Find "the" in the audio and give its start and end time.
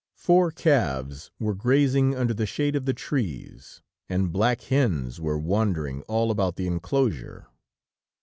2.33-2.47, 2.87-2.93, 6.55-6.65